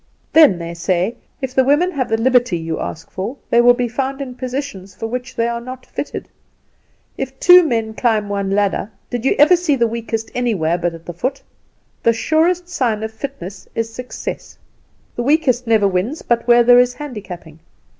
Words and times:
"Then 0.33 0.57
they 0.57 0.73
say, 0.73 1.15
'If 1.43 1.53
the 1.53 1.63
women 1.63 1.91
have 1.91 2.09
the 2.09 2.17
liberty 2.17 2.57
you 2.57 2.79
ask 2.79 3.11
for, 3.11 3.37
they 3.51 3.61
will 3.61 3.75
be 3.75 3.87
found 3.87 4.19
in 4.19 4.33
positions 4.33 4.95
for 4.95 5.05
which 5.05 5.35
they 5.35 5.47
are 5.47 5.61
not 5.61 5.85
fitted!' 5.85 6.27
If 7.19 7.39
two 7.39 7.61
men 7.61 7.93
climb 7.93 8.27
one 8.27 8.49
ladder, 8.49 8.89
did 9.11 9.25
you 9.25 9.35
ever 9.37 9.55
see 9.55 9.75
the 9.75 9.85
weakest 9.85 10.31
anywhere 10.33 10.79
but 10.79 10.95
at 10.95 11.05
the 11.05 11.13
foot? 11.13 11.43
The 12.01 12.13
surest 12.13 12.67
sign 12.67 13.03
of 13.03 13.13
fitness 13.13 13.67
is 13.75 13.93
success. 13.93 14.57
The 15.15 15.21
weakest 15.21 15.67
never 15.67 15.87
wins 15.87 16.23
but 16.23 16.47
where 16.47 16.63
there 16.63 16.79
is 16.79 16.95
handicapping. 16.95 17.59